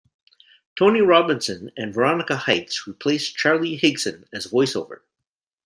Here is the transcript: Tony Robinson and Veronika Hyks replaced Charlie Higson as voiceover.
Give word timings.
Tony 0.75 0.99
Robinson 0.99 1.69
and 1.77 1.93
Veronika 1.93 2.35
Hyks 2.35 2.87
replaced 2.87 3.35
Charlie 3.35 3.77
Higson 3.79 4.23
as 4.33 4.47
voiceover. 4.47 5.01